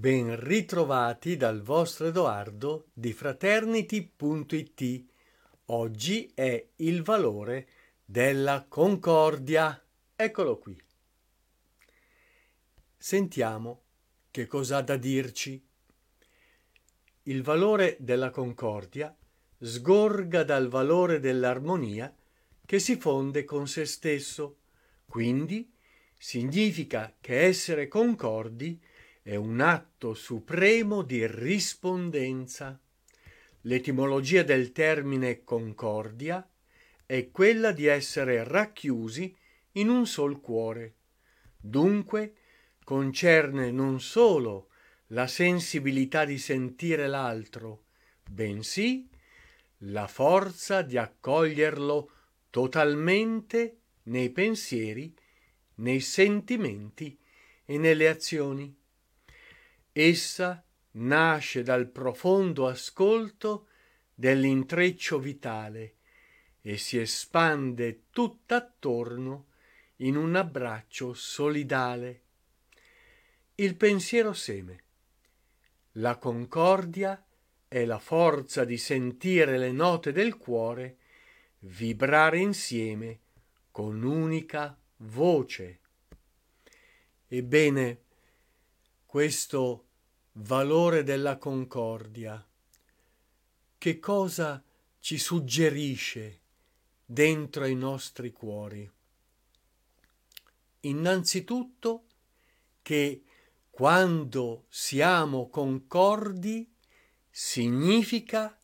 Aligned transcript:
Ben 0.00 0.34
ritrovati 0.40 1.36
dal 1.36 1.60
vostro 1.60 2.06
Edoardo 2.06 2.86
di 2.94 3.12
fraternity.it. 3.12 5.04
Oggi 5.66 6.32
è 6.32 6.68
il 6.76 7.02
valore 7.02 7.68
della 8.02 8.64
concordia. 8.66 9.78
Eccolo 10.16 10.56
qui. 10.56 10.74
Sentiamo 12.96 13.82
che 14.30 14.46
cosa 14.46 14.78
ha 14.78 14.82
da 14.82 14.96
dirci. 14.96 15.62
Il 17.24 17.42
valore 17.42 17.98
della 18.00 18.30
concordia 18.30 19.14
sgorga 19.58 20.44
dal 20.44 20.68
valore 20.68 21.20
dell'armonia 21.20 22.16
che 22.64 22.78
si 22.78 22.96
fonde 22.96 23.44
con 23.44 23.68
se 23.68 23.84
stesso. 23.84 24.60
Quindi 25.04 25.70
significa 26.16 27.14
che 27.20 27.40
essere 27.40 27.86
concordi 27.86 28.88
è 29.22 29.36
un 29.36 29.60
atto 29.60 30.14
supremo 30.14 31.02
di 31.02 31.26
rispondenza. 31.26 32.80
L'etimologia 33.62 34.42
del 34.42 34.72
termine 34.72 35.44
concordia 35.44 36.48
è 37.04 37.30
quella 37.30 37.72
di 37.72 37.86
essere 37.86 38.44
racchiusi 38.44 39.36
in 39.72 39.88
un 39.88 40.06
sol 40.06 40.40
cuore. 40.40 40.94
Dunque 41.56 42.34
concerne 42.84 43.70
non 43.70 44.00
solo 44.00 44.68
la 45.08 45.26
sensibilità 45.26 46.24
di 46.24 46.38
sentire 46.38 47.06
l'altro, 47.06 47.84
bensì 48.28 49.08
la 49.84 50.06
forza 50.06 50.82
di 50.82 50.96
accoglierlo 50.96 52.10
totalmente 52.48 53.78
nei 54.04 54.30
pensieri, 54.30 55.14
nei 55.76 56.00
sentimenti 56.00 57.18
e 57.64 57.78
nelle 57.78 58.08
azioni. 58.08 58.79
Essa 60.02 60.64
nasce 60.92 61.62
dal 61.62 61.86
profondo 61.86 62.66
ascolto 62.66 63.66
dell'intreccio 64.14 65.18
vitale 65.18 65.96
e 66.62 66.78
si 66.78 66.98
espande 66.98 68.04
tutt'attorno 68.08 69.48
in 69.96 70.16
un 70.16 70.36
abbraccio 70.36 71.12
solidale. 71.12 72.22
Il 73.56 73.76
pensiero 73.76 74.32
seme. 74.32 74.84
La 75.92 76.16
concordia 76.16 77.22
è 77.68 77.84
la 77.84 77.98
forza 77.98 78.64
di 78.64 78.78
sentire 78.78 79.58
le 79.58 79.70
note 79.70 80.12
del 80.12 80.38
cuore 80.38 80.96
vibrare 81.58 82.38
insieme 82.38 83.20
con 83.70 84.02
unica 84.02 84.74
voce. 84.96 85.80
Ebbene, 87.28 88.00
questo 89.04 89.88
valore 90.42 91.02
della 91.02 91.36
concordia, 91.36 92.46
che 93.76 93.98
cosa 93.98 94.62
ci 94.98 95.18
suggerisce 95.18 96.40
dentro 97.04 97.66
i 97.66 97.74
nostri 97.74 98.32
cuori? 98.32 98.90
Innanzitutto 100.80 102.04
che 102.80 103.22
quando 103.70 104.64
siamo 104.68 105.48
concordi 105.48 106.70
significa 107.30 108.58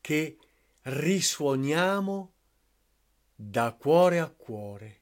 che 0.00 0.38
risuoniamo 0.82 2.32
da 3.34 3.72
cuore 3.72 4.20
a 4.20 4.28
cuore 4.28 5.00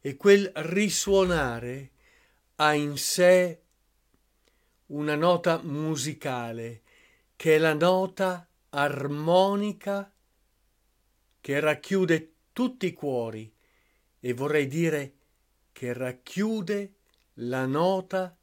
e 0.00 0.16
quel 0.16 0.50
risuonare 0.56 1.92
ha 2.56 2.74
in 2.74 2.96
sé 2.96 3.62
una 4.88 5.14
nota 5.14 5.60
musicale 5.62 6.82
che 7.36 7.56
è 7.56 7.58
la 7.58 7.74
nota 7.74 8.48
armonica 8.70 10.12
che 11.40 11.60
racchiude 11.60 12.32
tutti 12.52 12.86
i 12.86 12.92
cuori 12.92 13.52
e 14.20 14.32
vorrei 14.32 14.66
dire 14.66 15.14
che 15.72 15.92
racchiude 15.92 16.94
la 17.34 17.66
nota 17.66 18.36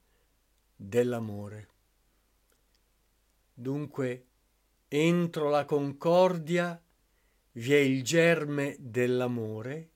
dell'amore. 0.75 1.68
Dunque, 3.53 4.25
entro 4.88 5.50
la 5.50 5.66
concordia 5.66 6.81
vi 7.53 7.74
è 7.74 7.78
il 7.78 8.03
germe 8.03 8.75
dell'amore 8.80 9.90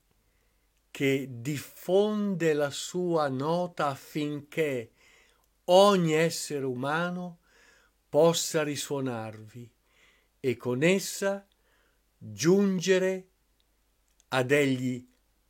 che 0.91 1.28
diffonde 1.29 2.53
la 2.53 2.69
sua 2.69 3.28
nota 3.28 3.88
affinché 3.88 4.91
ogni 5.72 6.13
essere 6.13 6.66
umano 6.66 7.40
possa 8.07 8.63
risuonarvi 8.63 9.72
e 10.40 10.57
con 10.57 10.84
essa 10.84 11.46
giungere 12.18 13.28
a 14.29 14.44
degli 14.44 15.08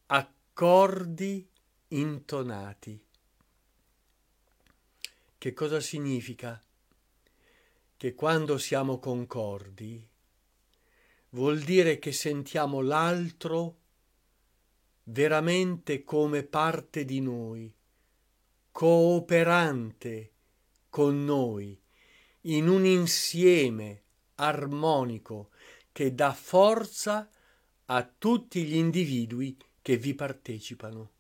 accordi 0.08 1.48
intonati. 1.90 3.02
Che 5.38 5.54
cosa 5.54 5.80
significa? 5.80 6.62
Che 7.96 8.14
quando 8.14 8.58
siamo 8.58 9.00
concordi 9.00 10.06
vuol 11.30 11.60
dire 11.60 12.00
che 12.00 12.12
sentiamo 12.12 12.82
l'altro 12.82 13.78
veramente 15.04 16.04
come 16.04 16.44
parte 16.44 17.06
di 17.06 17.22
noi 17.22 17.74
cooperante 18.80 20.32
con 20.90 21.26
noi 21.26 21.78
in 22.44 22.70
un 22.70 22.86
insieme 22.86 24.04
armonico 24.36 25.50
che 25.92 26.16
dà 26.16 26.32
forza 26.32 27.30
a 27.88 28.14
tutti 28.18 28.64
gli 28.64 28.78
individui 28.78 29.58
che 29.82 29.98
vi 29.98 30.14
partecipano. 30.14 31.12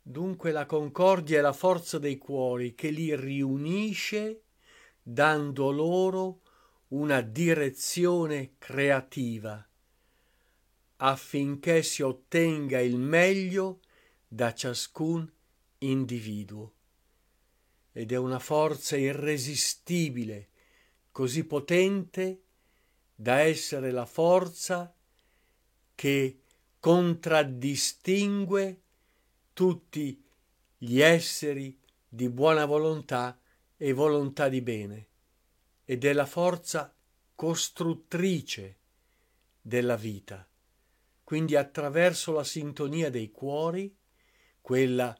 Dunque 0.00 0.50
la 0.50 0.64
concordia 0.64 1.36
è 1.36 1.42
la 1.42 1.52
forza 1.52 1.98
dei 1.98 2.16
cuori 2.16 2.74
che 2.74 2.88
li 2.88 3.14
riunisce 3.14 4.44
dando 5.02 5.70
loro 5.70 6.40
una 6.88 7.20
direzione 7.20 8.54
creativa 8.56 9.68
affinché 10.96 11.82
si 11.82 12.00
ottenga 12.00 12.80
il 12.80 12.96
meglio 12.96 13.80
da 14.26 14.54
ciascun 14.54 15.30
individuo 15.78 16.74
ed 17.92 18.12
è 18.12 18.16
una 18.16 18.38
forza 18.38 18.96
irresistibile, 18.96 20.48
così 21.10 21.44
potente 21.44 22.42
da 23.14 23.40
essere 23.40 23.90
la 23.90 24.06
forza 24.06 24.94
che 25.94 26.42
contraddistingue 26.78 28.82
tutti 29.52 30.24
gli 30.76 31.00
esseri 31.00 31.78
di 32.08 32.28
buona 32.28 32.64
volontà 32.64 33.40
e 33.76 33.92
volontà 33.92 34.48
di 34.48 34.62
bene 34.62 35.06
ed 35.84 36.04
è 36.04 36.12
la 36.12 36.26
forza 36.26 36.94
costruttrice 37.34 38.78
della 39.60 39.96
vita. 39.96 40.48
Quindi 41.24 41.56
attraverso 41.56 42.32
la 42.32 42.44
sintonia 42.44 43.10
dei 43.10 43.30
cuori, 43.30 43.94
quella 44.60 45.18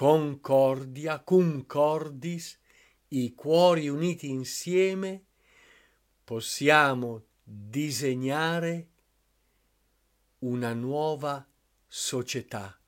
concordia, 0.00 1.18
cum 1.18 1.66
cordis, 1.66 2.58
i 3.08 3.34
cuori 3.34 3.86
uniti 3.90 4.30
insieme, 4.30 5.26
possiamo 6.24 7.26
disegnare 7.42 8.88
una 10.38 10.72
nuova 10.72 11.46
società, 11.86 12.80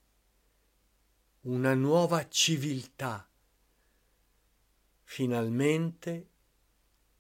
una 1.41 1.75
nuova 1.75 2.27
civiltà, 2.31 3.31
finalmente 5.03 6.31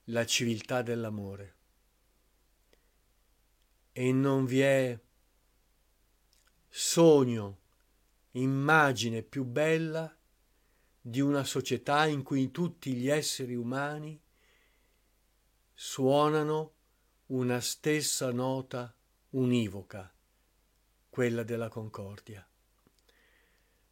la 0.04 0.24
civiltà 0.24 0.80
dell'amore. 0.80 1.56
E 3.92 4.10
non 4.10 4.46
vi 4.46 4.60
è 4.60 4.98
sogno 6.70 7.61
immagine 8.32 9.22
più 9.22 9.44
bella 9.44 10.14
di 11.00 11.20
una 11.20 11.44
società 11.44 12.06
in 12.06 12.22
cui 12.22 12.50
tutti 12.50 12.92
gli 12.94 13.08
esseri 13.08 13.54
umani 13.54 14.20
suonano 15.74 16.74
una 17.26 17.60
stessa 17.60 18.30
nota 18.30 18.94
univoca, 19.30 20.14
quella 21.08 21.42
della 21.42 21.68
concordia. 21.68 22.46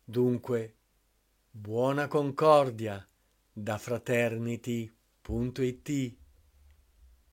Dunque, 0.04 0.76
buona 1.50 2.06
concordia 2.06 3.04
da 3.52 3.78
fraternity.it 3.78 6.19